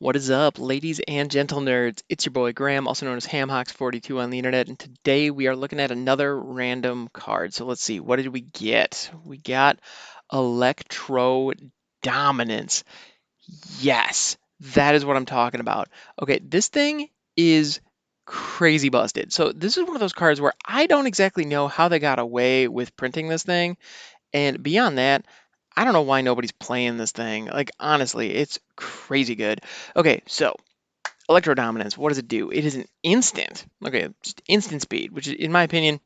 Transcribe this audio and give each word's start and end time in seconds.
What 0.00 0.14
is 0.14 0.30
up, 0.30 0.60
ladies 0.60 1.00
and 1.08 1.28
gentle 1.28 1.60
nerds? 1.60 2.04
It's 2.08 2.24
your 2.24 2.32
boy 2.32 2.52
Graham, 2.52 2.86
also 2.86 3.04
known 3.04 3.16
as 3.16 3.26
Hamhocks42 3.26 4.22
on 4.22 4.30
the 4.30 4.38
internet, 4.38 4.68
and 4.68 4.78
today 4.78 5.32
we 5.32 5.48
are 5.48 5.56
looking 5.56 5.80
at 5.80 5.90
another 5.90 6.38
random 6.40 7.08
card. 7.12 7.52
So 7.52 7.66
let's 7.66 7.82
see, 7.82 7.98
what 7.98 8.14
did 8.14 8.28
we 8.28 8.42
get? 8.42 9.10
We 9.24 9.38
got 9.38 9.80
Electro 10.32 11.50
Dominance. 12.02 12.84
Yes, 13.80 14.36
that 14.74 14.94
is 14.94 15.04
what 15.04 15.16
I'm 15.16 15.26
talking 15.26 15.58
about. 15.58 15.88
Okay, 16.22 16.38
this 16.38 16.68
thing 16.68 17.08
is 17.36 17.80
crazy 18.24 18.90
busted. 18.90 19.32
So 19.32 19.50
this 19.50 19.78
is 19.78 19.82
one 19.82 19.96
of 19.96 20.00
those 20.00 20.12
cards 20.12 20.40
where 20.40 20.54
I 20.64 20.86
don't 20.86 21.08
exactly 21.08 21.44
know 21.44 21.66
how 21.66 21.88
they 21.88 21.98
got 21.98 22.20
away 22.20 22.68
with 22.68 22.96
printing 22.96 23.26
this 23.26 23.42
thing, 23.42 23.76
and 24.32 24.62
beyond 24.62 24.98
that, 24.98 25.26
I 25.78 25.84
don't 25.84 25.92
know 25.92 26.02
why 26.02 26.22
nobody's 26.22 26.50
playing 26.50 26.96
this 26.96 27.12
thing. 27.12 27.46
Like, 27.46 27.70
honestly, 27.78 28.34
it's 28.34 28.58
crazy 28.74 29.36
good. 29.36 29.60
Okay, 29.94 30.22
so 30.26 30.56
Electro 31.28 31.54
Dominance, 31.54 31.96
what 31.96 32.08
does 32.08 32.18
it 32.18 32.26
do? 32.26 32.50
It 32.50 32.64
is 32.64 32.74
an 32.74 32.86
instant, 33.04 33.64
okay, 33.86 34.08
just 34.24 34.42
instant 34.48 34.82
speed, 34.82 35.12
which 35.12 35.28
is, 35.28 35.34
in 35.34 35.52
my 35.52 35.62
opinion, 35.62 36.00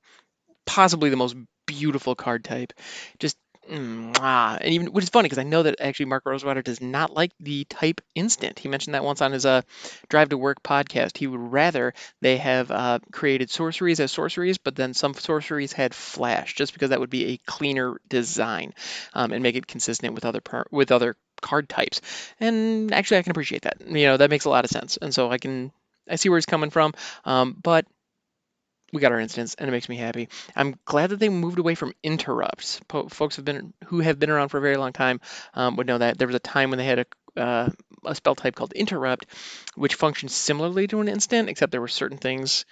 possibly 0.67 1.09
the 1.09 1.17
most 1.17 1.37
beautiful 1.65 2.15
card 2.15 2.45
type. 2.45 2.75
Just 3.19 3.39
Mwah. 3.69 4.59
And 4.61 4.75
even 4.75 4.93
which 4.93 5.05
is 5.05 5.11
funny 5.11 5.27
because 5.27 5.39
I 5.39 5.45
know 5.45 5.63
that 5.63 5.81
actually 5.81 6.07
Mark 6.07 6.25
Rosewater 6.27 6.63
does 6.63 6.81
not 6.81 7.13
like 7.13 7.33
the 7.39 7.65
type 7.65 8.01
instant. 8.15 8.59
He 8.59 8.69
mentioned 8.69 8.95
that 8.95 9.05
once 9.05 9.21
on 9.23 9.33
his 9.33 9.47
uh, 9.47 9.63
Drive 10.09 10.31
to 10.31 10.39
Work 10.39 10.63
podcast. 10.63 11.17
He 11.17 11.27
would 11.29 11.41
rather 11.41 11.95
they 12.21 12.39
have 12.39 12.71
uh, 12.71 12.99
created 13.13 13.51
sorceries 13.51 14.01
as 14.01 14.11
sorceries, 14.11 14.59
but 14.59 14.75
then 14.75 14.95
some 14.95 15.15
sorceries 15.15 15.73
had 15.73 15.95
flash, 15.95 16.55
just 16.55 16.73
because 16.73 16.91
that 16.91 17.01
would 17.01 17.11
be 17.11 17.33
a 17.35 17.39
cleaner 17.47 18.01
design 18.09 18.75
um, 19.15 19.33
and 19.33 19.43
make 19.43 19.57
it 19.57 19.67
consistent 19.67 20.15
with 20.15 20.25
other 20.25 20.41
with 20.71 20.91
other 20.91 21.17
card 21.41 21.69
types. 21.69 22.01
And 22.41 22.93
actually, 22.93 23.19
I 23.19 23.23
can 23.23 23.31
appreciate 23.31 23.63
that. 23.63 23.81
You 23.87 24.07
know, 24.07 24.17
that 24.17 24.31
makes 24.31 24.45
a 24.45 24.51
lot 24.51 24.65
of 24.65 24.71
sense. 24.71 24.99
And 25.01 25.15
so 25.15 25.31
I 25.31 25.39
can 25.39 25.73
I 26.09 26.17
see 26.17 26.29
where 26.29 26.39
he's 26.39 26.47
coming 26.47 26.71
from. 26.71 26.95
Um, 27.25 27.57
but 27.63 27.87
we 28.93 29.01
got 29.01 29.13
our 29.13 29.21
instance, 29.21 29.55
and 29.55 29.69
it 29.69 29.73
makes 29.73 29.89
me 29.89 29.97
happy. 29.97 30.29
I'm 30.55 30.75
glad 30.85 31.11
that 31.11 31.19
they 31.21 31.29
moved 31.29 31.59
away 31.59 31.75
from 31.75 31.95
interrupts. 32.03 32.81
Po- 32.89 33.09
folks 33.09 33.37
have 33.37 33.45
been 33.45 33.73
who 33.87 34.01
have 34.01 34.19
been 34.19 34.31
around 34.31 34.49
for 34.51 34.59
a 34.59 34.63
very 34.63 34.77
long 34.77 34.93
time 34.93 35.21
um, 35.55 35.77
would 35.77 35.87
know 35.87 35.99
that 35.99 36.19
there 36.19 36.29
was 36.29 36.37
a 36.37 36.41
time 36.41 36.71
when 36.71 36.79
they 36.79 36.85
had 36.85 36.99
a, 37.37 37.41
uh, 37.41 37.71
a 38.05 38.15
spell 38.15 38.35
type 38.35 38.55
called 38.55 38.73
interrupt, 38.73 39.27
which 39.75 39.95
functions 39.95 40.35
similarly 40.35 40.87
to 40.89 41.01
an 41.01 41.09
instant, 41.09 41.49
except 41.49 41.73
there 41.73 41.81
were 41.81 41.89
certain 41.89 42.19
things. 42.19 42.65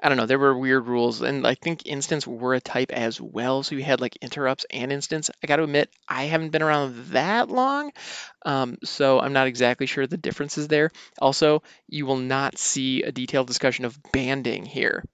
I 0.00 0.08
don't 0.08 0.18
know. 0.18 0.26
There 0.26 0.38
were 0.38 0.56
weird 0.56 0.86
rules, 0.86 1.22
and 1.22 1.46
I 1.46 1.54
think 1.54 1.86
instants 1.86 2.26
were 2.26 2.54
a 2.54 2.60
type 2.60 2.92
as 2.92 3.20
well. 3.20 3.62
So 3.64 3.74
you 3.74 3.82
had 3.82 4.00
like 4.00 4.16
interrupts 4.22 4.64
and 4.70 4.92
instants. 4.92 5.30
I 5.42 5.46
got 5.48 5.56
to 5.56 5.64
admit, 5.64 5.90
I 6.08 6.24
haven't 6.24 6.50
been 6.50 6.62
around 6.62 7.06
that 7.12 7.48
long, 7.50 7.92
um, 8.46 8.78
so 8.84 9.20
I'm 9.20 9.32
not 9.32 9.48
exactly 9.48 9.86
sure 9.86 10.06
the 10.06 10.16
differences 10.16 10.68
there. 10.68 10.90
Also, 11.20 11.62
you 11.88 12.06
will 12.06 12.16
not 12.18 12.58
see 12.58 13.02
a 13.02 13.12
detailed 13.12 13.48
discussion 13.48 13.84
of 13.84 13.98
banding 14.12 14.66
here. 14.66 15.04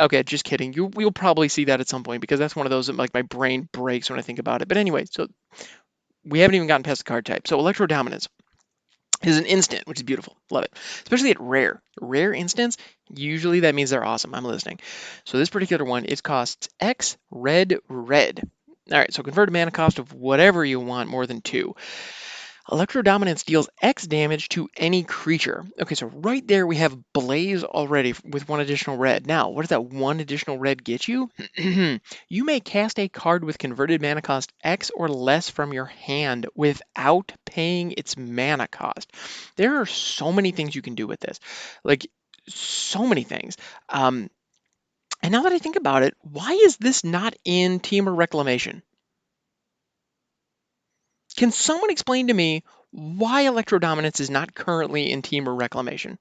Okay, 0.00 0.22
just 0.22 0.44
kidding. 0.44 0.72
You 0.72 0.90
you'll 0.96 1.10
probably 1.12 1.48
see 1.48 1.64
that 1.66 1.80
at 1.80 1.88
some 1.88 2.04
point 2.04 2.20
because 2.20 2.38
that's 2.38 2.54
one 2.54 2.66
of 2.66 2.70
those 2.70 2.86
that 2.86 2.96
like 2.96 3.14
my 3.14 3.22
brain 3.22 3.68
breaks 3.72 4.08
when 4.10 4.18
I 4.18 4.22
think 4.22 4.38
about 4.38 4.62
it. 4.62 4.68
But 4.68 4.76
anyway, 4.76 5.06
so 5.10 5.26
we 6.24 6.40
haven't 6.40 6.54
even 6.54 6.68
gotten 6.68 6.84
past 6.84 7.00
the 7.00 7.08
card 7.08 7.26
type. 7.26 7.46
So 7.48 7.58
Electro 7.58 7.86
Dominance 7.86 8.28
is 9.22 9.38
an 9.38 9.46
instant, 9.46 9.86
which 9.86 9.98
is 9.98 10.04
beautiful. 10.04 10.36
Love 10.50 10.64
it. 10.64 10.72
Especially 11.02 11.30
at 11.30 11.40
rare. 11.40 11.82
Rare 12.00 12.32
instants, 12.32 12.76
usually 13.08 13.60
that 13.60 13.74
means 13.74 13.90
they're 13.90 14.04
awesome. 14.04 14.34
I'm 14.34 14.44
listening. 14.44 14.78
So 15.24 15.38
this 15.38 15.50
particular 15.50 15.84
one, 15.84 16.04
it 16.04 16.22
costs 16.22 16.68
X 16.78 17.16
red 17.30 17.78
red. 17.88 18.48
All 18.90 18.98
right, 18.98 19.12
so 19.12 19.22
convert 19.22 19.48
a 19.48 19.52
mana 19.52 19.70
cost 19.70 19.98
of 19.98 20.14
whatever 20.14 20.64
you 20.64 20.80
want 20.80 21.10
more 21.10 21.26
than 21.26 21.40
two. 21.42 21.74
Electro 22.70 23.02
Dominance 23.02 23.44
deals 23.44 23.68
X 23.80 24.06
damage 24.06 24.50
to 24.50 24.68
any 24.76 25.02
creature. 25.02 25.64
Okay, 25.80 25.94
so 25.94 26.06
right 26.06 26.46
there 26.46 26.66
we 26.66 26.76
have 26.76 26.98
Blaze 27.12 27.64
already 27.64 28.14
with 28.24 28.48
one 28.48 28.60
additional 28.60 28.98
red. 28.98 29.26
Now, 29.26 29.48
what 29.48 29.62
does 29.62 29.70
that 29.70 29.84
one 29.84 30.20
additional 30.20 30.58
red 30.58 30.84
get 30.84 31.08
you? 31.08 31.30
you 31.56 32.44
may 32.44 32.60
cast 32.60 32.98
a 32.98 33.08
card 33.08 33.44
with 33.44 33.58
converted 33.58 34.02
mana 34.02 34.20
cost 34.20 34.52
X 34.62 34.90
or 34.94 35.08
less 35.08 35.48
from 35.48 35.72
your 35.72 35.86
hand 35.86 36.46
without 36.54 37.32
paying 37.46 37.92
its 37.96 38.16
mana 38.16 38.68
cost. 38.68 39.10
There 39.56 39.80
are 39.80 39.86
so 39.86 40.30
many 40.32 40.50
things 40.50 40.74
you 40.74 40.82
can 40.82 40.94
do 40.94 41.06
with 41.06 41.20
this. 41.20 41.40
Like, 41.84 42.06
so 42.48 43.06
many 43.06 43.22
things. 43.24 43.56
Um, 43.88 44.30
and 45.22 45.32
now 45.32 45.42
that 45.42 45.52
I 45.52 45.58
think 45.58 45.76
about 45.76 46.02
it, 46.02 46.14
why 46.20 46.52
is 46.52 46.76
this 46.76 47.02
not 47.02 47.34
in 47.44 47.80
Temur 47.80 48.16
Reclamation? 48.16 48.82
Can 51.38 51.52
someone 51.52 51.90
explain 51.90 52.26
to 52.26 52.34
me 52.34 52.64
why 52.90 53.42
Electro 53.42 53.78
Dominance 53.78 54.18
is 54.18 54.28
not 54.28 54.56
currently 54.56 55.12
in 55.12 55.22
Temur 55.22 55.56
Reclamation? 55.56 56.18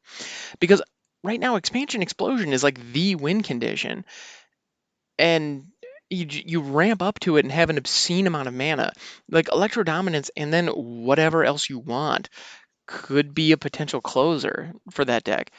Because 0.59 0.83
right 1.23 1.39
now, 1.39 1.55
Expansion 1.55 2.03
Explosion 2.03 2.53
is 2.53 2.63
like 2.63 2.79
the 2.94 3.16
win 3.16 3.41
condition, 3.41 4.05
and 5.17 5.69
you, 6.11 6.28
you 6.29 6.61
ramp 6.61 7.01
up 7.01 7.19
to 7.22 7.38
it 7.38 7.45
and 7.45 7.51
have 7.51 7.72
an 7.72 7.79
obscene 7.79 8.28
amount 8.28 8.47
of 8.47 8.53
mana. 8.53 8.91
Like 9.28 9.51
Electro 9.51 9.81
Dominance, 9.81 10.29
and 10.38 10.53
then 10.53 10.67
whatever 10.67 11.44
else 11.44 11.67
you 11.67 11.79
want 11.79 12.29
could 12.85 13.34
be 13.34 13.53
a 13.53 13.57
potential 13.57 14.01
closer 14.01 14.72
for 14.91 15.03
that 15.03 15.23
deck. 15.23 15.49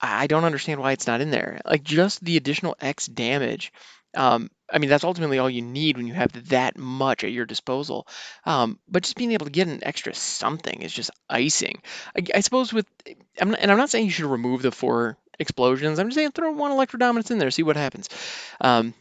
I 0.00 0.26
don't 0.26 0.44
understand 0.44 0.80
why 0.80 0.90
it's 0.90 1.06
not 1.06 1.20
in 1.20 1.30
there. 1.30 1.60
Like 1.64 1.84
just 1.84 2.24
the 2.24 2.36
additional 2.36 2.74
X 2.80 3.06
damage 3.06 3.72
um, 4.14 4.50
I 4.72 4.78
mean, 4.78 4.90
that's 4.90 5.04
ultimately 5.04 5.38
all 5.38 5.50
you 5.50 5.62
need 5.62 5.96
when 5.96 6.06
you 6.06 6.14
have 6.14 6.48
that 6.48 6.78
much 6.78 7.24
at 7.24 7.32
your 7.32 7.46
disposal. 7.46 8.06
Um, 8.44 8.78
but 8.88 9.02
just 9.02 9.16
being 9.16 9.32
able 9.32 9.46
to 9.46 9.52
get 9.52 9.68
an 9.68 9.82
extra 9.82 10.14
something 10.14 10.82
is 10.82 10.92
just 10.92 11.10
icing. 11.28 11.82
I, 12.16 12.22
I 12.36 12.40
suppose 12.40 12.72
with, 12.72 12.86
I'm 13.40 13.50
not, 13.50 13.60
and 13.60 13.70
I'm 13.70 13.78
not 13.78 13.90
saying 13.90 14.04
you 14.04 14.10
should 14.10 14.26
remove 14.26 14.62
the 14.62 14.72
four 14.72 15.16
explosions. 15.38 15.98
I'm 15.98 16.08
just 16.08 16.16
saying 16.16 16.32
throw 16.32 16.52
one 16.52 16.72
electrodominance 16.72 17.30
in 17.30 17.38
there, 17.38 17.50
see 17.50 17.62
what 17.62 17.76
happens. 17.76 18.08
Um, 18.60 18.94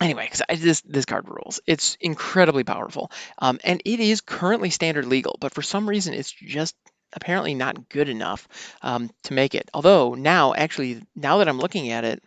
anyway, 0.00 0.28
because 0.30 0.60
this 0.60 0.80
this 0.82 1.04
card 1.04 1.28
rules. 1.28 1.60
It's 1.66 1.96
incredibly 2.00 2.64
powerful, 2.64 3.10
um, 3.38 3.58
and 3.64 3.80
it 3.84 4.00
is 4.00 4.20
currently 4.20 4.70
standard 4.70 5.06
legal. 5.06 5.36
But 5.40 5.54
for 5.54 5.62
some 5.62 5.88
reason, 5.88 6.14
it's 6.14 6.32
just 6.32 6.74
apparently 7.12 7.54
not 7.54 7.88
good 7.88 8.08
enough 8.08 8.48
um, 8.82 9.10
to 9.24 9.34
make 9.34 9.54
it. 9.54 9.70
Although 9.72 10.14
now, 10.14 10.54
actually, 10.54 11.02
now 11.14 11.38
that 11.38 11.48
I'm 11.48 11.58
looking 11.58 11.90
at 11.90 12.04
it, 12.04 12.22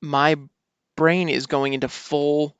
my 0.00 0.36
brain 0.98 1.28
is 1.28 1.46
going 1.46 1.74
into 1.74 1.88
full 1.88 2.56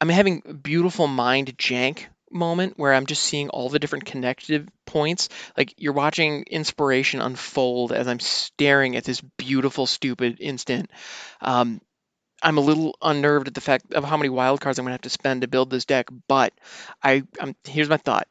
I'm 0.00 0.08
having 0.08 0.60
beautiful 0.62 1.08
mind 1.08 1.58
jank 1.58 2.06
moment 2.30 2.74
where 2.76 2.94
I'm 2.94 3.06
just 3.06 3.24
seeing 3.24 3.48
all 3.48 3.68
the 3.68 3.80
different 3.80 4.04
connective 4.04 4.68
points. 4.86 5.28
Like 5.56 5.74
you're 5.78 5.92
watching 5.92 6.44
inspiration 6.44 7.20
unfold 7.20 7.90
as 7.90 8.06
I'm 8.06 8.20
staring 8.20 8.94
at 8.94 9.02
this 9.02 9.20
beautiful, 9.20 9.86
stupid 9.86 10.36
instant. 10.38 10.92
Um, 11.40 11.80
I'm 12.40 12.58
a 12.58 12.60
little 12.60 12.96
unnerved 13.02 13.48
at 13.48 13.54
the 13.54 13.60
fact 13.60 13.92
of 13.94 14.04
how 14.04 14.16
many 14.16 14.28
wild 14.28 14.60
cards 14.60 14.78
I'm 14.78 14.84
gonna 14.84 14.94
have 14.94 15.00
to 15.00 15.10
spend 15.10 15.40
to 15.40 15.48
build 15.48 15.70
this 15.70 15.86
deck, 15.86 16.06
but 16.28 16.52
I, 17.02 17.24
I'm 17.40 17.56
here's 17.64 17.88
my 17.88 17.96
thought 17.96 18.28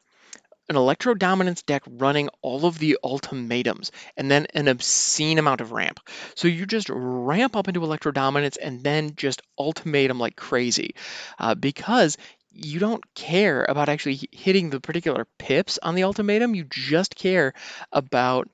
an 0.68 0.76
Electro 0.76 1.14
Dominance 1.14 1.62
deck 1.62 1.82
running 1.86 2.28
all 2.42 2.66
of 2.66 2.78
the 2.78 2.98
ultimatums 3.02 3.90
and 4.16 4.30
then 4.30 4.46
an 4.54 4.68
obscene 4.68 5.38
amount 5.38 5.60
of 5.60 5.72
ramp. 5.72 6.00
So 6.34 6.48
you 6.48 6.66
just 6.66 6.88
ramp 6.90 7.56
up 7.56 7.68
into 7.68 7.82
Electro 7.82 8.12
Dominance 8.12 8.56
and 8.56 8.82
then 8.82 9.14
just 9.16 9.42
ultimatum 9.58 10.18
like 10.18 10.36
crazy 10.36 10.94
uh, 11.38 11.54
because 11.54 12.16
you 12.50 12.80
don't 12.80 13.04
care 13.14 13.64
about 13.68 13.88
actually 13.88 14.20
hitting 14.32 14.70
the 14.70 14.80
particular 14.80 15.26
pips 15.38 15.78
on 15.82 15.94
the 15.94 16.04
ultimatum. 16.04 16.54
You 16.54 16.64
just 16.64 17.14
care 17.14 17.54
about, 17.92 18.48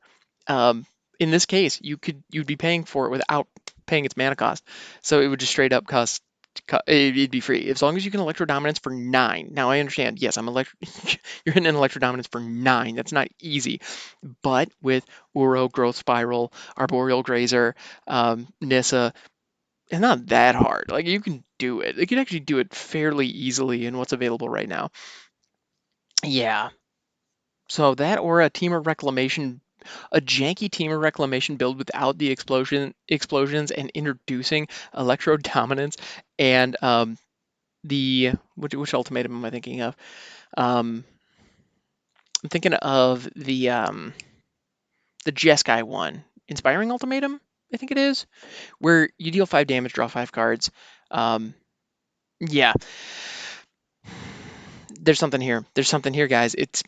um, 0.46 0.86
in 1.18 1.30
this 1.30 1.46
case, 1.46 1.80
you 1.80 1.96
could 1.96 2.22
you'd 2.30 2.46
be 2.46 2.56
paying 2.56 2.84
for 2.84 3.06
it 3.06 3.10
without 3.10 3.46
paying 3.86 4.04
its 4.04 4.16
mana 4.16 4.36
cost. 4.36 4.64
So 5.02 5.20
it 5.20 5.28
would 5.28 5.40
just 5.40 5.52
straight 5.52 5.72
up 5.72 5.86
cost 5.86 6.22
it'd 6.86 7.30
be 7.30 7.40
free 7.40 7.68
as 7.68 7.82
long 7.82 7.96
as 7.96 8.04
you 8.04 8.10
can 8.10 8.20
electro 8.20 8.46
dominance 8.46 8.78
for 8.78 8.90
nine. 8.90 9.50
Now 9.52 9.70
I 9.70 9.80
understand, 9.80 10.18
yes, 10.20 10.36
I'm 10.36 10.48
electro. 10.48 10.78
you're 11.44 11.54
hitting 11.54 11.66
an 11.66 11.76
electro 11.76 12.00
dominance 12.00 12.28
for 12.28 12.40
nine. 12.40 12.94
That's 12.94 13.12
not 13.12 13.28
easy, 13.40 13.80
but 14.42 14.70
with 14.82 15.04
Uro, 15.36 15.70
Growth 15.70 15.96
Spiral, 15.96 16.52
Arboreal 16.76 17.22
Grazer, 17.22 17.74
um, 18.06 18.48
Nissa, 18.60 19.12
it's 19.90 20.00
not 20.00 20.26
that 20.26 20.54
hard. 20.54 20.90
Like 20.90 21.06
you 21.06 21.20
can 21.20 21.44
do 21.58 21.80
it. 21.80 21.96
You 21.96 22.06
can 22.06 22.18
actually 22.18 22.40
do 22.40 22.58
it 22.58 22.74
fairly 22.74 23.26
easily 23.26 23.86
in 23.86 23.96
what's 23.96 24.12
available 24.12 24.48
right 24.48 24.68
now. 24.68 24.90
Yeah. 26.22 26.70
So 27.68 27.94
that 27.94 28.18
or 28.18 28.40
a 28.40 28.50
Temur 28.50 28.84
Reclamation 28.84 29.60
a 30.12 30.20
janky 30.20 30.68
Temur 30.70 31.00
Reclamation 31.00 31.56
build 31.56 31.78
without 31.78 32.18
the 32.18 32.30
explosion 32.30 32.94
explosions 33.08 33.70
and 33.70 33.90
introducing 33.94 34.68
Electro 34.96 35.36
Dominance 35.36 35.96
and 36.38 36.76
um, 36.82 37.18
the 37.84 38.32
which, 38.56 38.74
which 38.74 38.94
ultimatum 38.94 39.36
am 39.36 39.44
I 39.44 39.50
thinking 39.50 39.82
of? 39.82 39.96
Um, 40.56 41.04
I'm 42.42 42.50
thinking 42.50 42.74
of 42.74 43.28
the 43.36 43.70
um, 43.70 44.12
the 45.24 45.32
Jeskai 45.32 45.82
one, 45.82 46.24
Inspiring 46.48 46.90
Ultimatum. 46.90 47.40
I 47.72 47.76
think 47.76 47.90
it 47.90 47.98
is, 47.98 48.26
where 48.78 49.08
you 49.18 49.30
deal 49.30 49.46
five 49.46 49.66
damage, 49.66 49.94
draw 49.94 50.06
five 50.06 50.30
cards. 50.30 50.70
Um, 51.10 51.54
yeah, 52.40 52.74
there's 55.00 55.18
something 55.18 55.40
here. 55.40 55.64
There's 55.74 55.88
something 55.88 56.14
here, 56.14 56.26
guys. 56.28 56.54
It's 56.54 56.82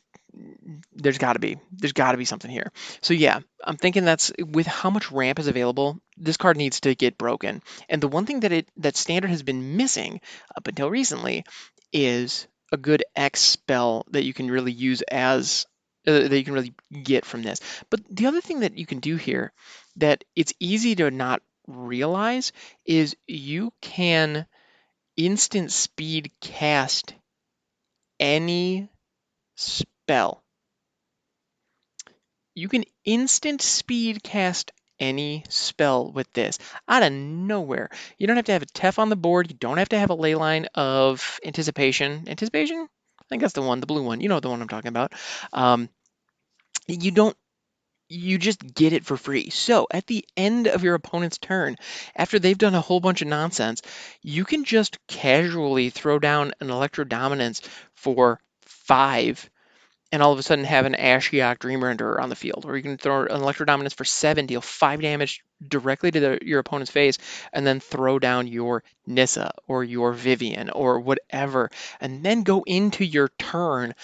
there's 0.93 1.19
got 1.19 1.35
to 1.35 1.39
be 1.39 1.59
there's 1.73 1.93
got 1.93 2.13
to 2.13 2.19
be 2.19 2.25
something 2.25 2.51
here. 2.51 2.71
So 3.01 3.15
yeah, 3.15 3.41
I'm 3.65 3.77
thinking 3.77 4.05
that's 4.05 4.33
with 4.39 4.67
how 4.67 4.91
much 4.91 5.11
ramp 5.11 5.39
is 5.39 5.47
available, 5.47 5.99
this 6.17 6.37
card 6.37 6.57
needs 6.57 6.81
to 6.81 6.95
get 6.95 7.19
broken. 7.19 7.63
And 7.89 8.03
the 8.03 8.09
one 8.09 8.27
thing 8.27 8.41
that 8.41 8.53
it 8.53 8.69
that 8.79 8.97
standard 8.97 9.31
has 9.31 9.43
been 9.43 9.77
missing 9.77 10.21
up 10.57 10.69
until 10.69 10.91
recently 10.91 11.45
is 11.93 12.47
a 12.73 12.77
good 12.77 13.05
X 13.15 13.41
spell 13.41 14.05
that 14.11 14.25
you 14.25 14.35
can 14.35 14.51
really 14.51 14.73
use 14.73 15.03
as 15.03 15.67
uh, 16.07 16.13
that 16.13 16.37
you 16.37 16.45
can 16.45 16.55
really 16.55 16.75
get 17.03 17.25
from 17.25 17.43
this. 17.43 17.61
But 17.91 18.01
the 18.11 18.27
other 18.27 18.41
thing 18.41 18.61
that 18.61 18.77
you 18.77 18.87
can 18.87 19.01
do 19.01 19.17
here 19.17 19.53
that 19.97 20.25
it's 20.35 20.53
easy 20.61 20.95
to 20.97 21.11
not 21.11 21.43
realize 21.67 22.53
is 22.85 23.17
you 23.27 23.73
can 23.81 24.47
instant 25.17 25.73
speed 25.73 26.31
cast 26.41 27.15
any 28.21 28.89
spell. 29.57 29.96
You 32.55 32.69
can 32.69 32.85
instant 33.05 33.61
speed 33.63 34.23
cast 34.23 34.73
any 34.99 35.45
spell 35.49 36.11
with 36.11 36.33
this 36.33 36.59
out 36.89 37.03
of 37.03 37.13
nowhere. 37.13 37.91
You 38.19 38.27
don't 38.27 38.37
have 38.37 38.47
to 38.47 38.53
have 38.53 38.63
a 38.63 38.67
Tef 38.67 38.99
on 38.99 39.11
the 39.11 39.17
board. 39.17 39.51
You 39.51 39.57
don't 39.59 39.79
have 39.79 39.91
to 39.91 39.99
have 39.99 40.11
a 40.11 40.17
leyline 40.17 40.67
of 40.75 41.39
anticipation. 41.45 42.25
Anticipation? 42.29 42.79
I 43.21 43.25
think 43.29 43.43
that's 43.43 43.55
the 43.55 43.63
one, 43.63 43.81
the 43.81 43.87
blue 43.87 44.05
one. 44.05 44.21
You 44.21 44.29
know 44.29 44.41
the 44.41 44.49
one 44.49 44.63
I'm 44.63 44.69
talking 44.69 44.89
about. 44.89 45.13
Um, 45.53 45.89
you 46.87 47.11
don't 47.11 47.37
you 48.09 48.39
just 48.39 48.75
get 48.75 48.93
it 48.93 49.05
for 49.05 49.17
free. 49.17 49.51
So 49.51 49.89
at 49.91 50.07
the 50.07 50.25
end 50.37 50.69
of 50.69 50.85
your 50.85 50.95
opponent's 50.95 51.39
turn, 51.39 51.77
after 52.15 52.39
they've 52.39 52.57
done 52.57 52.75
a 52.75 52.81
whole 52.81 53.01
bunch 53.01 53.21
of 53.21 53.29
nonsense, 53.29 53.83
you 54.23 54.45
can 54.45 54.65
just 54.65 54.99
casually 55.09 55.91
throw 55.91 56.21
down 56.21 56.53
an 56.61 56.71
Electro 56.71 57.05
Dominance 57.05 57.63
for 57.95 58.41
five 58.63 59.51
and 60.13 60.23
all 60.23 60.33
of 60.33 60.39
a 60.39 60.43
sudden 60.43 60.65
have 60.65 60.87
an 60.87 60.95
Ashiok 60.95 61.59
Dreamrender 61.59 62.21
on 62.21 62.29
the 62.29 62.37
field. 62.37 62.65
Or 62.67 62.77
you 62.77 62.83
can 62.83 62.97
throw 62.97 63.23
an 63.23 63.29
Electrodominance 63.41 63.95
for 63.95 64.05
seven, 64.05 64.47
deal 64.47 64.61
five 64.61 65.01
damage 65.01 65.45
directly 65.67 66.11
to 66.11 66.21
the, 66.21 66.39
your 66.43 66.61
opponent's 66.61 66.93
face, 66.93 67.19
and 67.53 67.67
then 67.67 67.81
throw 67.81 68.19
down 68.19 68.47
your 68.47 68.83
Nissa 69.07 69.53
or 69.67 69.85
your 69.85 70.13
Vivien 70.13 70.71
or 70.71 71.01
whatever, 71.01 71.71
and 72.01 72.23
then 72.23 72.43
go 72.43 72.63
into 72.67 73.05
your 73.05 73.31
turn 73.39 73.95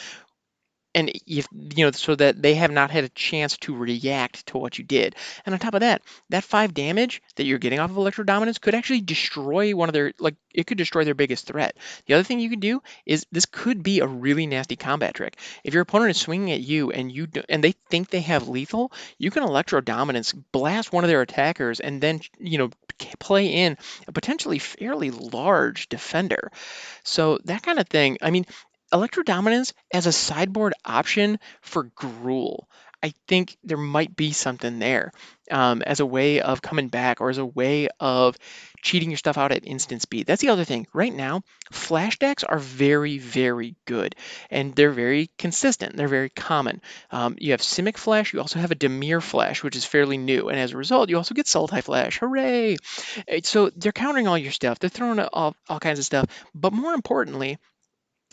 and 0.95 1.11
if 1.27 1.47
you 1.53 1.85
know 1.85 1.91
so 1.91 2.15
that 2.15 2.41
they 2.41 2.55
have 2.55 2.71
not 2.71 2.91
had 2.91 3.05
a 3.05 3.09
chance 3.11 3.57
to 3.59 3.75
react 3.75 4.47
to 4.47 4.59
what 4.59 4.79
you 4.79 4.85
did. 4.85 5.17
And 5.45 5.55
on 5.55 5.59
top 5.59 5.75
of 5.75 5.81
that 5.81 6.03
that 6.31 6.45
five 6.45 6.75
damage 6.75 7.23
that 7.37 7.45
you're 7.45 7.59
getting 7.59 7.79
off 7.79 7.91
of 7.91 7.97
electro 7.97 8.25
dominance 8.25 8.59
could 8.59 8.75
actually 8.75 9.01
destroy 9.01 9.75
one 9.75 9.89
of 9.89 9.93
their 9.93 10.13
like 10.19 10.35
it 10.53 10.67
could 10.67 10.79
destroy 10.79 11.05
their 11.05 11.15
biggest 11.15 11.47
threat. 11.47 11.77
The 12.07 12.15
other 12.15 12.23
thing 12.23 12.41
you 12.41 12.51
can 12.51 12.61
do 12.61 12.83
is 13.07 13.27
this 13.33 13.47
could 13.47 13.83
be 13.83 14.01
a 14.01 14.07
really 14.07 14.47
nasty 14.47 14.77
combat 14.77 15.15
trick. 15.15 15.39
If 15.65 15.75
your 15.75 15.83
opponent 15.83 16.11
is 16.11 16.21
swinging 16.21 16.53
at 16.53 16.61
you 16.61 16.91
and 16.91 17.11
you 17.11 17.27
do, 17.27 17.43
and 17.49 17.65
they 17.65 17.73
think 17.91 18.11
they 18.11 18.21
have 18.21 18.49
lethal 18.49 18.93
you 19.19 19.31
can 19.31 19.43
electro 19.43 19.81
dominance 19.81 20.33
blast 20.33 20.93
one 20.93 21.05
of 21.05 21.09
their 21.09 21.23
attackers 21.23 21.81
and 21.81 22.01
then 22.01 22.21
you 22.39 22.59
know 22.59 22.71
play 23.19 23.47
in 23.47 23.77
a 24.07 24.13
potentially 24.13 24.59
fairly 24.59 25.11
large 25.11 25.89
defender. 25.89 26.51
So 27.03 27.39
that 27.45 27.63
kind 27.63 27.79
of 27.79 27.89
thing 27.89 28.19
i 28.23 28.31
mean 28.31 28.47
Electro 28.93 29.23
Dominance 29.23 29.73
as 29.93 30.07
a 30.07 30.13
sideboard 30.13 30.75
option 30.85 31.39
for 31.61 31.85
Gruul. 31.85 32.65
I 33.03 33.13
think 33.27 33.57
there 33.65 33.79
might 33.79 34.15
be 34.15 34.33
something 34.33 34.79
there 34.79 35.11
um, 35.51 35.83
as 35.83 35.99
a 35.99 36.07
way 36.07 36.41
of 36.41 36.63
coming 36.63 36.87
back 36.87 37.21
or 37.21 37.31
as 37.31 37.39
a 37.39 37.45
way 37.45 37.89
of 37.99 38.37
cheating 38.81 39.11
your 39.11 39.19
stuff 39.19 39.37
out 39.37 39.51
at 39.51 39.67
instant 39.67 40.03
speed. 40.03 40.27
That's 40.27 40.41
the 40.41 40.51
other 40.51 40.65
thing. 40.65 40.87
Right 40.93 41.13
now, 41.13 41.43
flash 41.73 42.19
decks 42.21 42.45
are 42.45 42.61
very, 42.61 43.19
very 43.19 43.75
good 43.87 44.15
and 44.51 44.73
they're 44.75 44.93
very 44.93 45.31
consistent. 45.37 45.97
They're 45.97 46.07
very 46.07 46.31
common. 46.31 46.81
Um, 47.11 47.37
you 47.41 47.53
have 47.53 47.61
Simic 47.61 47.97
Flash, 47.97 48.33
you 48.33 48.41
also 48.41 48.61
have 48.61 48.71
a 48.71 48.77
Dimir 48.77 49.21
Flash, 49.21 49.65
which 49.65 49.75
is 49.75 49.85
fairly 49.85 50.17
new. 50.17 50.49
And 50.49 50.59
as 50.59 50.73
a 50.73 50.77
result, 50.77 51.11
you 51.11 51.17
also 51.17 51.35
get 51.35 51.47
Sultai 51.47 51.83
Flash. 51.83 52.19
Hooray! 52.19 52.77
So 53.43 53.71
they're 53.71 53.91
countering 53.91 54.29
all 54.29 54.39
your 54.39 54.53
stuff, 54.53 54.79
they're 54.79 54.91
throwing 54.91 55.19
all, 55.19 55.57
all 55.69 55.81
kinds 55.81 55.99
of 55.99 56.05
stuff. 56.05 56.27
But 56.55 56.73
more 56.73 56.95
importantly, 56.95 57.59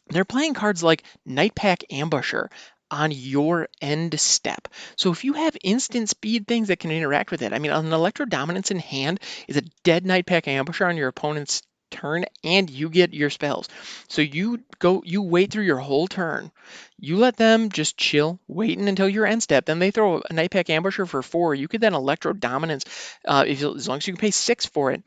they're 0.10 0.26
playing 0.26 0.54
cards 0.54 0.84
like 0.84 1.04
Nightpack 1.28 1.84
Ambusher 1.92 2.50
on 2.92 3.12
your 3.12 3.68
end 3.82 4.20
step. 4.20 4.68
So 4.96 5.12
if 5.12 5.24
you 5.24 5.34
have 5.34 5.56
instant 5.64 6.10
speed 6.10 6.48
things 6.48 6.70
that 6.70 6.80
can 6.80 6.92
interact 6.92 7.32
with 7.32 7.42
it, 7.42 7.54
I 7.54 7.60
mean, 7.60 7.72
an 7.72 7.94
Electro 7.94 8.26
Dominance 8.26 8.72
in 8.72 8.80
hand 8.80 9.20
is 9.48 9.58
a 9.58 9.64
dead 9.84 10.06
Nightpack 10.06 10.46
Ambusher 10.46 10.88
on 10.88 10.98
your 10.98 11.08
opponent's 11.08 11.62
turn 11.92 12.26
and 12.44 12.70
you 12.70 12.90
get 12.90 13.14
your 13.14 13.30
spells. 13.30 13.68
So 14.08 14.22
you 14.22 14.60
go 14.78 15.02
you 15.06 15.22
wait 15.22 15.52
through 15.52 15.64
your 15.64 15.78
whole 15.78 16.08
turn. 16.08 16.52
You 17.00 17.18
let 17.18 17.38
them 17.38 17.70
just 17.70 17.98
chill, 17.98 18.40
waiting 18.48 18.88
until 18.88 19.10
your 19.10 19.26
end 19.26 19.42
step. 19.42 19.66
Then 19.66 19.80
they 19.80 19.92
throw 19.92 20.18
a 20.18 20.34
Nightpack 20.34 20.66
Ambusher 20.66 21.08
for 21.08 21.24
four. 21.24 21.56
You 21.56 21.68
could 21.68 21.82
then 21.82 21.94
Electro 21.94 22.34
Dominance 22.34 22.86
uh, 23.26 23.46
if, 23.48 23.64
as 23.64 23.88
long 23.88 23.98
as 23.98 24.08
you 24.08 24.14
can 24.14 24.22
pay 24.22 24.32
six 24.32 24.66
for 24.66 24.92
it 24.92 25.04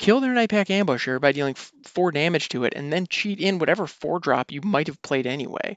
kill 0.00 0.20
their 0.20 0.34
Nightpack 0.34 0.66
Ambusher 0.68 1.20
by 1.20 1.32
dealing 1.32 1.54
f- 1.56 1.70
four 1.84 2.10
damage 2.10 2.48
to 2.48 2.64
it, 2.64 2.72
and 2.74 2.92
then 2.92 3.06
cheat 3.06 3.38
in 3.38 3.58
whatever 3.58 3.86
four 3.86 4.18
drop 4.18 4.50
you 4.50 4.62
might 4.62 4.86
have 4.88 5.00
played 5.02 5.26
anyway, 5.26 5.76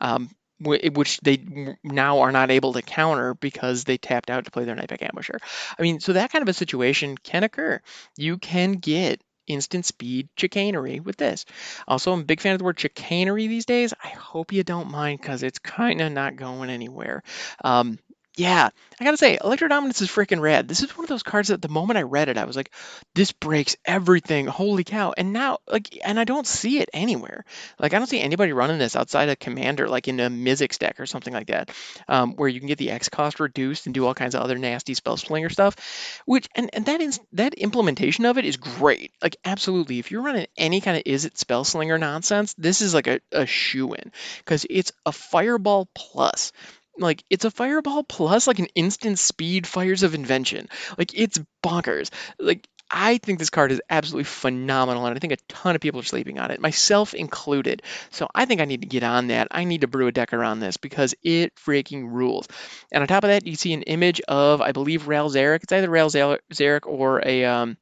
um, 0.00 0.28
which 0.60 1.20
they 1.20 1.76
now 1.82 2.20
are 2.20 2.32
not 2.32 2.50
able 2.50 2.72
to 2.72 2.82
counter 2.82 3.34
because 3.34 3.84
they 3.84 3.96
tapped 3.96 4.28
out 4.28 4.44
to 4.44 4.50
play 4.50 4.64
their 4.64 4.74
Nightpack 4.74 5.08
Ambusher. 5.08 5.38
I 5.78 5.82
mean, 5.82 6.00
so 6.00 6.12
that 6.12 6.32
kind 6.32 6.42
of 6.42 6.48
a 6.48 6.52
situation 6.52 7.16
can 7.16 7.44
occur. 7.44 7.80
You 8.16 8.38
can 8.38 8.72
get 8.72 9.22
instant 9.46 9.84
speed 9.84 10.28
chicanery 10.36 11.00
with 11.00 11.16
this. 11.16 11.44
Also, 11.86 12.12
I'm 12.12 12.20
a 12.20 12.24
big 12.24 12.40
fan 12.40 12.54
of 12.54 12.58
the 12.58 12.64
word 12.64 12.80
chicanery 12.80 13.46
these 13.46 13.66
days. 13.66 13.94
I 14.02 14.08
hope 14.08 14.52
you 14.52 14.64
don't 14.64 14.90
mind 14.90 15.20
because 15.20 15.42
it's 15.42 15.58
kind 15.58 16.00
of 16.00 16.12
not 16.12 16.36
going 16.36 16.70
anywhere. 16.70 17.22
Um, 17.62 17.98
yeah, 18.36 18.70
I 18.98 19.04
gotta 19.04 19.16
say, 19.16 19.38
Electro 19.42 19.68
Dominance 19.68 20.00
is 20.00 20.08
freaking 20.08 20.40
rad. 20.40 20.66
This 20.66 20.82
is 20.82 20.96
one 20.96 21.04
of 21.04 21.08
those 21.08 21.22
cards 21.22 21.48
that 21.48 21.62
the 21.62 21.68
moment 21.68 21.98
I 21.98 22.02
read 22.02 22.28
it, 22.28 22.36
I 22.36 22.44
was 22.44 22.56
like, 22.56 22.70
this 23.14 23.30
breaks 23.30 23.76
everything. 23.84 24.46
Holy 24.46 24.82
cow. 24.82 25.14
And 25.16 25.32
now, 25.32 25.58
like, 25.68 25.98
and 26.04 26.18
I 26.18 26.24
don't 26.24 26.46
see 26.46 26.80
it 26.80 26.90
anywhere. 26.92 27.44
Like, 27.78 27.94
I 27.94 27.98
don't 27.98 28.08
see 28.08 28.20
anybody 28.20 28.52
running 28.52 28.78
this 28.78 28.96
outside 28.96 29.28
of 29.28 29.38
Commander, 29.38 29.88
like 29.88 30.08
in 30.08 30.18
a 30.18 30.30
Mizzix 30.30 30.78
deck 30.78 30.98
or 30.98 31.06
something 31.06 31.32
like 31.32 31.46
that, 31.46 31.70
um, 32.08 32.34
where 32.34 32.48
you 32.48 32.58
can 32.58 32.68
get 32.68 32.78
the 32.78 32.90
X 32.90 33.08
cost 33.08 33.38
reduced 33.38 33.86
and 33.86 33.94
do 33.94 34.04
all 34.04 34.14
kinds 34.14 34.34
of 34.34 34.42
other 34.42 34.58
nasty 34.58 34.94
spell 34.94 35.16
slinger 35.16 35.50
stuff. 35.50 35.76
Which, 36.24 36.48
and, 36.56 36.70
and 36.72 36.86
that 36.86 37.00
is, 37.00 37.20
that 37.32 37.54
implementation 37.54 38.24
of 38.24 38.38
it 38.38 38.44
is 38.44 38.56
great. 38.56 39.12
Like, 39.22 39.36
absolutely. 39.44 40.00
If 40.00 40.10
you're 40.10 40.22
running 40.22 40.46
any 40.56 40.80
kind 40.80 40.96
of 40.96 41.04
Izzet 41.04 41.36
spell 41.36 41.62
slinger 41.62 41.98
nonsense, 41.98 42.54
this 42.54 42.80
is 42.80 42.94
like 42.94 43.06
a, 43.06 43.20
a 43.30 43.46
shoe 43.46 43.94
in 43.94 44.10
because 44.38 44.66
it's 44.68 44.92
a 45.06 45.12
fireball 45.12 45.88
plus 45.94 46.52
like 46.98 47.24
it's 47.30 47.44
a 47.44 47.50
fireball 47.50 48.02
plus 48.04 48.46
like 48.46 48.58
an 48.58 48.68
instant 48.74 49.18
speed 49.18 49.66
fires 49.66 50.02
of 50.02 50.14
invention. 50.14 50.68
Like 50.96 51.18
it's 51.18 51.38
bonkers. 51.64 52.10
Like 52.38 52.68
i 52.90 53.16
think 53.16 53.38
this 53.38 53.48
card 53.48 53.72
is 53.72 53.80
absolutely 53.88 54.24
phenomenal 54.24 55.06
and 55.06 55.16
i 55.16 55.18
think 55.18 55.32
a 55.32 55.38
ton 55.48 55.74
of 55.74 55.80
people 55.80 56.00
are 56.00 56.04
sleeping 56.04 56.38
on 56.38 56.50
it 56.50 56.60
myself 56.60 57.14
included. 57.14 57.82
So 58.10 58.28
i 58.34 58.44
think 58.44 58.60
i 58.60 58.66
need 58.66 58.82
to 58.82 58.86
get 58.88 59.02
on 59.02 59.28
that. 59.28 59.48
I 59.50 59.64
need 59.64 59.80
to 59.80 59.88
brew 59.88 60.06
a 60.06 60.12
deck 60.12 60.32
around 60.32 60.60
this 60.60 60.76
because 60.76 61.14
it 61.22 61.54
freaking 61.56 62.10
rules. 62.10 62.46
And 62.92 63.00
on 63.00 63.08
top 63.08 63.24
of 63.24 63.28
that 63.28 63.46
you 63.46 63.56
see 63.56 63.72
an 63.72 63.82
image 63.82 64.20
of 64.28 64.60
i 64.60 64.72
believe 64.72 65.08
Ral 65.08 65.30
Zarek. 65.30 65.62
It's 65.62 65.72
either 65.72 65.90
Ral 65.90 66.10
Zarek 66.10 66.86
or 66.86 67.22
a 67.26 67.44
um 67.44 67.76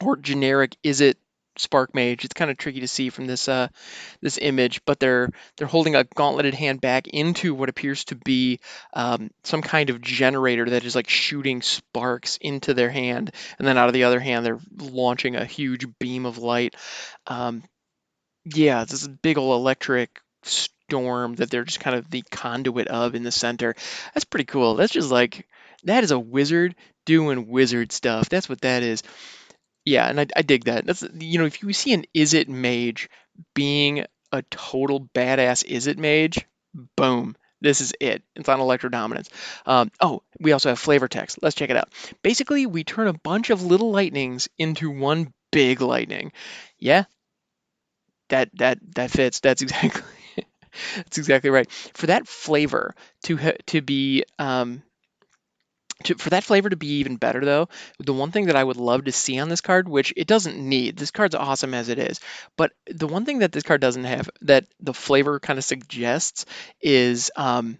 or 0.00 0.16
generic 0.16 0.76
Izzet 0.84 1.14
spark 1.58 1.94
mage. 1.94 2.24
It's 2.24 2.34
kind 2.34 2.50
of 2.50 2.56
tricky 2.56 2.80
to 2.80 2.88
see 2.88 3.10
from 3.10 3.26
this 3.26 3.48
uh, 3.48 3.68
this 4.20 4.38
image, 4.40 4.84
but 4.84 5.00
they're 5.00 5.30
they're 5.56 5.66
holding 5.66 5.94
a 5.94 6.04
gauntleted 6.04 6.54
hand 6.54 6.80
back 6.80 7.08
into 7.08 7.54
what 7.54 7.68
appears 7.68 8.04
to 8.04 8.16
be 8.16 8.60
um, 8.92 9.30
some 9.44 9.62
kind 9.62 9.90
of 9.90 10.00
generator 10.00 10.70
that 10.70 10.84
is 10.84 10.94
like 10.94 11.08
shooting 11.08 11.62
sparks 11.62 12.38
into 12.40 12.74
their 12.74 12.90
hand, 12.90 13.32
and 13.58 13.66
then 13.66 13.78
out 13.78 13.88
of 13.88 13.94
the 13.94 14.04
other 14.04 14.20
hand 14.20 14.44
they're 14.44 14.60
launching 14.76 15.36
a 15.36 15.44
huge 15.44 15.86
beam 15.98 16.26
of 16.26 16.38
light. 16.38 16.74
Um, 17.26 17.62
yeah, 18.44 18.84
this 18.84 19.02
is 19.02 19.08
big 19.08 19.38
old 19.38 19.60
electric 19.60 20.20
storm 20.42 21.34
that 21.34 21.50
they're 21.50 21.64
just 21.64 21.80
kind 21.80 21.96
of 21.96 22.10
the 22.10 22.22
conduit 22.30 22.88
of 22.88 23.14
in 23.14 23.22
the 23.22 23.32
center. 23.32 23.74
That's 24.14 24.24
pretty 24.24 24.46
cool. 24.46 24.74
That's 24.74 24.92
just 24.92 25.10
like 25.10 25.46
that 25.84 26.04
is 26.04 26.10
a 26.10 26.18
wizard 26.18 26.74
doing 27.04 27.48
wizard 27.48 27.92
stuff. 27.92 28.28
That's 28.28 28.48
what 28.48 28.60
that 28.62 28.82
is. 28.82 29.02
Yeah, 29.88 30.08
and 30.08 30.20
I, 30.20 30.26
I 30.36 30.42
dig 30.42 30.64
that. 30.64 30.86
That's 30.86 31.02
you 31.18 31.38
know, 31.38 31.46
if 31.46 31.62
you 31.62 31.72
see 31.72 31.92
an 31.92 32.04
Izzet 32.14 32.48
mage 32.48 33.08
being 33.54 34.04
a 34.32 34.42
total 34.50 35.08
badass 35.14 35.64
Izzet 35.66 35.96
mage, 35.98 36.44
boom, 36.96 37.36
this 37.60 37.80
is 37.80 37.92
it. 38.00 38.22
It's 38.36 38.48
on 38.48 38.60
Electro 38.60 38.90
Dominance. 38.90 39.30
Um, 39.66 39.90
oh, 40.00 40.22
we 40.40 40.52
also 40.52 40.68
have 40.68 40.78
flavor 40.78 41.08
text. 41.08 41.38
Let's 41.42 41.56
check 41.56 41.70
it 41.70 41.76
out. 41.76 41.90
Basically, 42.22 42.66
we 42.66 42.84
turn 42.84 43.08
a 43.08 43.12
bunch 43.14 43.50
of 43.50 43.62
little 43.62 43.90
lightnings 43.90 44.48
into 44.58 44.90
one 44.90 45.32
big 45.52 45.80
lightning. 45.80 46.32
Yeah, 46.78 47.04
that 48.28 48.50
that 48.58 48.78
that 48.94 49.10
fits. 49.10 49.40
That's 49.40 49.62
exactly 49.62 50.04
that's 50.96 51.18
exactly 51.18 51.50
right. 51.50 51.70
For 51.70 52.06
that 52.06 52.28
flavor 52.28 52.94
to 53.24 53.52
to 53.66 53.80
be 53.82 54.24
um, 54.38 54.82
to, 56.04 56.14
for 56.14 56.30
that 56.30 56.44
flavor 56.44 56.68
to 56.68 56.76
be 56.76 56.98
even 56.98 57.16
better 57.16 57.44
though 57.44 57.68
the 57.98 58.12
one 58.12 58.30
thing 58.30 58.46
that 58.46 58.56
i 58.56 58.62
would 58.62 58.76
love 58.76 59.04
to 59.04 59.12
see 59.12 59.38
on 59.38 59.48
this 59.48 59.60
card 59.60 59.88
which 59.88 60.12
it 60.16 60.26
doesn't 60.26 60.56
need 60.56 60.96
this 60.96 61.10
card's 61.10 61.34
awesome 61.34 61.74
as 61.74 61.88
it 61.88 61.98
is 61.98 62.20
but 62.56 62.72
the 62.86 63.08
one 63.08 63.24
thing 63.24 63.40
that 63.40 63.52
this 63.52 63.64
card 63.64 63.80
doesn't 63.80 64.04
have 64.04 64.30
that 64.42 64.66
the 64.80 64.94
flavor 64.94 65.40
kind 65.40 65.58
of 65.58 65.64
suggests 65.64 66.46
is 66.80 67.30
um, 67.36 67.78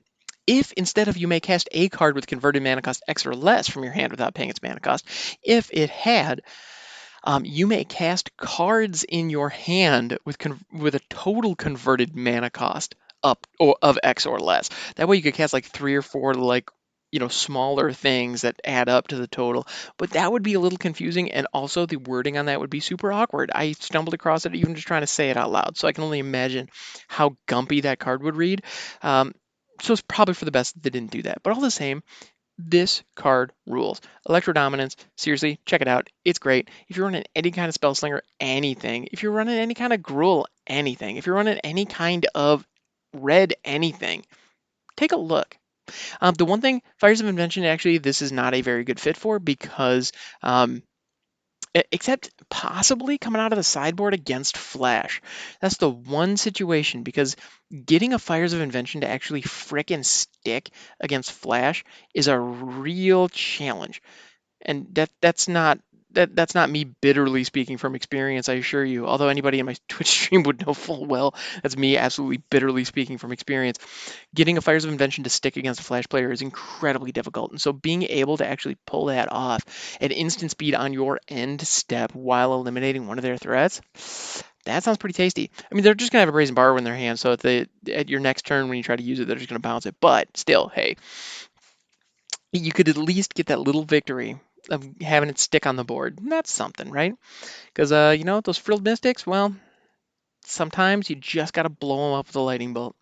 if 0.48 0.72
instead 0.72 1.08
of 1.08 1.18
you 1.18 1.28
may 1.28 1.40
cast 1.40 1.68
a 1.72 1.90
card 1.90 2.14
with 2.14 2.26
converted 2.26 2.62
mana 2.62 2.80
cost 2.80 3.04
X 3.06 3.26
or 3.26 3.34
less 3.34 3.68
from 3.68 3.84
your 3.84 3.92
hand 3.92 4.10
without 4.10 4.34
paying 4.34 4.48
its 4.48 4.62
mana 4.62 4.80
cost, 4.80 5.06
if 5.42 5.68
it 5.72 5.90
had, 5.90 6.40
um, 7.22 7.44
you 7.44 7.66
may 7.66 7.84
cast 7.84 8.34
cards 8.38 9.04
in 9.04 9.28
your 9.28 9.50
hand 9.50 10.18
with 10.24 10.38
con- 10.38 10.64
with 10.72 10.94
a 10.94 11.00
total 11.10 11.54
converted 11.54 12.16
mana 12.16 12.48
cost 12.48 12.94
up 13.22 13.46
or 13.60 13.76
of 13.82 13.98
X 14.02 14.24
or 14.24 14.40
less. 14.40 14.70
That 14.96 15.06
way 15.06 15.16
you 15.16 15.22
could 15.22 15.34
cast 15.34 15.52
like 15.52 15.66
three 15.66 15.94
or 15.94 16.02
four 16.02 16.32
like 16.34 16.70
you 17.10 17.18
know 17.18 17.28
smaller 17.28 17.92
things 17.92 18.42
that 18.42 18.60
add 18.64 18.88
up 18.88 19.08
to 19.08 19.16
the 19.16 19.26
total 19.26 19.66
but 19.96 20.10
that 20.10 20.30
would 20.30 20.42
be 20.42 20.54
a 20.54 20.60
little 20.60 20.78
confusing 20.78 21.32
and 21.32 21.46
also 21.52 21.86
the 21.86 21.96
wording 21.96 22.38
on 22.38 22.46
that 22.46 22.60
would 22.60 22.70
be 22.70 22.80
super 22.80 23.12
awkward 23.12 23.50
i 23.54 23.72
stumbled 23.72 24.14
across 24.14 24.46
it 24.46 24.54
even 24.54 24.74
just 24.74 24.86
trying 24.86 25.02
to 25.02 25.06
say 25.06 25.30
it 25.30 25.36
out 25.36 25.50
loud 25.50 25.76
so 25.76 25.88
i 25.88 25.92
can 25.92 26.04
only 26.04 26.18
imagine 26.18 26.68
how 27.08 27.36
gumpy 27.46 27.82
that 27.82 27.98
card 27.98 28.22
would 28.22 28.36
read 28.36 28.62
um, 29.02 29.34
so 29.80 29.92
it's 29.92 30.02
probably 30.02 30.34
for 30.34 30.44
the 30.44 30.50
best 30.50 30.74
that 30.74 30.82
they 30.82 30.90
didn't 30.90 31.10
do 31.10 31.22
that 31.22 31.42
but 31.42 31.54
all 31.54 31.60
the 31.60 31.70
same 31.70 32.02
this 32.58 33.04
card 33.14 33.52
rules. 33.66 34.00
Electro 34.28 34.52
Dominance, 34.52 34.96
seriously, 35.16 35.60
check 35.64 35.80
it 35.80 35.88
out. 35.88 36.10
It's 36.24 36.40
great. 36.40 36.68
If 36.88 36.96
you're 36.96 37.06
running 37.06 37.24
any 37.34 37.52
kind 37.52 37.68
of 37.68 37.74
Spell 37.74 37.94
Slinger, 37.94 38.22
anything. 38.40 39.08
If 39.12 39.22
you're 39.22 39.32
running 39.32 39.56
any 39.56 39.74
kind 39.74 39.92
of 39.92 40.00
Gruul, 40.00 40.44
anything. 40.66 41.16
If 41.16 41.26
you're 41.26 41.36
running 41.36 41.58
any 41.58 41.86
kind 41.86 42.26
of 42.34 42.66
red 43.14 43.54
anything, 43.64 44.26
take 44.96 45.12
a 45.12 45.16
look. 45.16 45.56
Um, 46.20 46.34
the 46.34 46.44
one 46.44 46.60
thing, 46.60 46.82
Fires 46.98 47.20
of 47.20 47.26
Invention, 47.26 47.64
actually, 47.64 47.98
this 47.98 48.22
is 48.22 48.32
not 48.32 48.54
a 48.54 48.62
very 48.62 48.84
good 48.84 49.00
fit 49.00 49.16
for 49.16 49.38
because, 49.38 50.12
um, 50.42 50.82
except 51.92 52.30
possibly 52.48 53.18
coming 53.18 53.40
out 53.40 53.52
of 53.52 53.56
the 53.56 53.62
sideboard 53.62 54.14
against 54.14 54.56
Flash. 54.56 55.20
That's 55.60 55.76
the 55.76 55.90
one 55.90 56.36
situation 56.36 57.02
because 57.02 57.36
getting 57.84 58.12
a 58.12 58.18
Fires 58.18 58.52
of 58.52 58.60
Invention 58.60 59.02
to 59.02 59.08
actually 59.08 59.42
frickin' 59.42 60.04
stick 60.04 60.70
against 61.00 61.32
Flash 61.32 61.84
is 62.14 62.28
a 62.28 62.38
real 62.38 63.28
challenge. 63.28 64.02
And 64.62 64.86
that 64.94 65.10
that's 65.22 65.48
not 65.48 65.78
that 66.18 66.34
that's 66.34 66.54
not 66.54 66.68
me 66.68 66.82
bitterly 66.82 67.44
speaking 67.44 67.78
from 67.78 67.94
experience, 67.94 68.48
I 68.48 68.54
assure 68.54 68.84
you. 68.84 69.06
Although 69.06 69.28
anybody 69.28 69.60
in 69.60 69.66
my 69.66 69.76
Twitch 69.88 70.08
stream 70.08 70.42
would 70.42 70.66
know 70.66 70.74
full 70.74 71.06
well 71.06 71.34
that's 71.62 71.76
me 71.76 71.96
absolutely 71.96 72.42
bitterly 72.50 72.82
speaking 72.84 73.18
from 73.18 73.30
experience. 73.30 73.78
Getting 74.34 74.58
a 74.58 74.60
Fires 74.60 74.84
of 74.84 74.90
Invention 74.90 75.24
to 75.24 75.30
stick 75.30 75.56
against 75.56 75.80
a 75.80 75.84
Flash 75.84 76.08
player 76.08 76.32
is 76.32 76.42
incredibly 76.42 77.12
difficult, 77.12 77.52
and 77.52 77.60
so 77.60 77.72
being 77.72 78.02
able 78.02 78.36
to 78.38 78.46
actually 78.46 78.76
pull 78.84 79.06
that 79.06 79.30
off 79.30 79.62
at 80.00 80.10
instant 80.10 80.50
speed 80.50 80.74
on 80.74 80.92
your 80.92 81.20
end 81.28 81.60
step 81.66 82.12
while 82.14 82.52
eliminating 82.54 83.06
one 83.06 83.18
of 83.18 83.22
their 83.22 83.36
threats. 83.36 83.80
That 84.64 84.82
sounds 84.82 84.98
pretty 84.98 85.14
tasty. 85.14 85.52
I 85.70 85.74
mean, 85.74 85.84
they're 85.84 85.94
just 85.94 86.10
gonna 86.10 86.20
have 86.20 86.28
a 86.28 86.32
brazen 86.32 86.56
borrower 86.56 86.78
in 86.78 86.84
their 86.84 86.96
hand, 86.96 87.20
so 87.20 87.32
at 87.32 87.40
the 87.40 87.68
at 87.92 88.08
your 88.08 88.20
next 88.20 88.44
turn 88.44 88.68
when 88.68 88.76
you 88.76 88.82
try 88.82 88.96
to 88.96 89.02
use 89.02 89.20
it, 89.20 89.28
they're 89.28 89.36
just 89.36 89.48
gonna 89.48 89.60
bounce 89.60 89.86
it. 89.86 89.94
But 90.00 90.36
still, 90.36 90.66
hey, 90.66 90.96
you 92.52 92.72
could 92.72 92.88
at 92.88 92.96
least 92.96 93.34
get 93.34 93.46
that 93.46 93.60
little 93.60 93.84
victory 93.84 94.40
of 94.70 94.86
having 95.00 95.28
it 95.28 95.38
stick 95.38 95.66
on 95.66 95.76
the 95.76 95.84
board. 95.84 96.18
That's 96.22 96.52
something, 96.52 96.90
right? 96.90 97.14
Because 97.66 97.92
uh, 97.92 98.14
you 98.16 98.24
know 98.24 98.40
those 98.40 98.58
frilled 98.58 98.84
mystics. 98.84 99.26
Well, 99.26 99.54
sometimes 100.44 101.10
you 101.10 101.16
just 101.16 101.52
gotta 101.52 101.68
blow 101.68 102.10
them 102.10 102.18
up 102.18 102.26
with 102.26 102.36
a 102.36 102.40
lightning 102.40 102.74
bolt. 102.74 102.96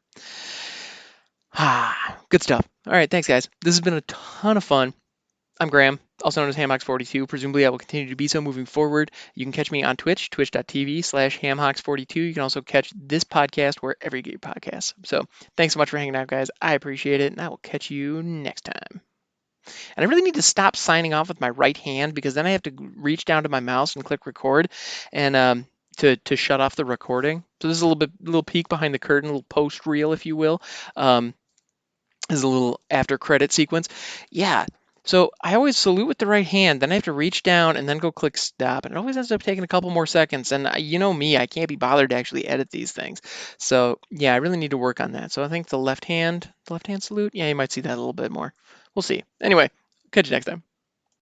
Ah, 1.54 2.18
good 2.28 2.42
stuff. 2.42 2.66
All 2.87 2.92
right, 2.92 3.11
thanks 3.11 3.28
guys. 3.28 3.49
This 3.62 3.75
has 3.75 3.80
been 3.80 3.94
a 3.94 4.02
ton 4.02 4.56
of 4.56 4.64
fun. 4.64 4.94
I'm 5.58 5.70
Graham, 5.70 5.99
also 6.23 6.42
known 6.42 6.50
as 6.50 6.56
Hamhocks42. 6.56 7.26
Presumably, 7.28 7.64
I 7.64 7.70
will 7.70 7.78
continue 7.78 8.11
to 8.11 8.16
be 8.16 8.28
so 8.28 8.42
moving 8.42 8.66
forward. 8.66 9.11
You 9.35 9.46
can 9.46 9.52
catch 9.52 9.70
me 9.70 9.82
on 9.82 9.96
Twitch, 9.96 10.28
twitch.tv 10.28 11.02
slash 11.02 11.40
Hamhocks42. 11.40 12.16
You 12.16 12.35
can 12.35 12.42
also 12.42 12.61
catch 12.61 12.92
this 12.94 13.25
podcast 13.25 13.76
wherever 13.76 14.16
you 14.16 14.23
get 14.23 14.32
your 14.32 14.40
podcasts. 14.40 14.92
So 15.04 15.25
thanks 15.56 15.73
so 15.73 15.78
much 15.78 15.88
for 15.88 15.96
hanging 15.96 16.16
out, 16.16 16.26
guys. 16.26 16.50
I 16.61 16.75
appreciate 16.75 17.23
it, 17.23 17.32
and 17.32 17.40
I 17.40 17.49
will 17.49 17.56
catch 17.56 17.90
you 17.90 18.23
next 18.23 18.64
time. 18.64 19.00
And 19.96 20.04
I 20.04 20.08
really 20.08 20.23
need 20.23 20.35
to 20.35 20.42
stop 20.42 20.76
signing 20.76 21.14
off 21.14 21.28
with 21.28 21.40
my 21.40 21.50
right 21.50 21.76
hand 21.76 22.14
because 22.14 22.35
then 22.35 22.46
I 22.46 22.50
have 22.50 22.62
to 22.62 22.73
reach 22.96 23.25
down 23.25 23.42
to 23.42 23.49
my 23.49 23.61
mouse 23.61 23.94
and 23.94 24.04
click 24.04 24.26
record 24.26 24.70
and 25.12 25.37
um, 25.37 25.66
to, 25.99 26.16
to 26.16 26.37
shut 26.37 26.61
off 26.61 26.76
the 26.76 26.85
recording. 26.85 27.44
So 27.61 27.68
this 27.68 27.76
is 27.76 27.82
a 27.82 27.87
little 27.87 27.99
bit, 27.99 28.11
little 28.20 28.42
peek 28.42 28.68
behind 28.68 28.94
the 28.94 28.99
curtain, 28.99 29.30
a 29.30 29.32
little 29.32 29.46
post 29.49 29.87
reel, 29.87 30.12
if 30.12 30.26
you 30.26 30.37
will. 30.37 30.61
Um, 30.94 31.35
this 32.28 32.38
is 32.38 32.44
a 32.44 32.49
little 32.49 32.80
after 32.90 33.18
credit 33.18 33.52
sequence. 33.52 33.88
Yeah. 34.30 34.66
So 35.04 35.30
I 35.40 35.54
always 35.54 35.76
salute 35.76 36.08
with 36.08 36.18
the 36.18 36.26
right 36.26 36.44
hand, 36.44 36.80
then 36.80 36.90
I 36.90 36.94
have 36.94 37.04
to 37.04 37.12
reach 37.12 37.44
down 37.44 37.76
and 37.76 37.88
then 37.88 37.99
go 37.99 38.11
click 38.11 38.37
stop. 38.37 38.85
And 38.85 38.92
it 38.92 38.99
always 38.99 39.16
ends 39.16 39.30
up 39.30 39.40
taking 39.40 39.62
a 39.62 39.68
couple 39.68 39.90
more 39.90 40.06
seconds. 40.06 40.50
And 40.50 40.68
you 40.78 40.99
know 40.99 41.14
me, 41.14 41.37
I 41.37 41.46
can't 41.46 41.68
be 41.68 41.76
bothered 41.76 42.11
to 42.11 42.16
actually 42.16 42.49
edit 42.49 42.70
these 42.70 42.90
things. 42.90 43.23
So 43.56 44.00
yeah, 44.11 44.35
I 44.35 44.38
really 44.38 44.56
need 44.56 44.73
to 44.73 44.78
work 44.78 45.00
on 45.00 45.12
that. 45.12 45.30
So 45.30 45.44
I 45.44 45.49
think 45.49 45.68
the 45.68 45.78
left 45.78 46.04
hand, 46.04 46.52
the 46.64 46.73
left 46.73 46.88
hand 46.88 47.04
salute, 47.04 47.37
yeah, 47.37 47.49
you 47.49 47.54
might 47.54 47.70
see 47.70 47.82
that 47.82 47.94
a 47.94 47.96
little 47.96 48.12
bit 48.12 48.32
more. 48.32 48.52
We'll 48.96 49.02
see. 49.04 49.22
Anyway, 49.40 49.70
catch 50.10 50.26
you 50.26 50.32
next 50.32 50.46
time. 50.46 50.64